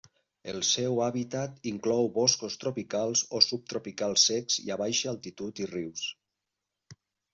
[0.51, 6.09] El seu hàbitat inclou boscos tropicals o subtropicals secs i a baixa altitud i rius.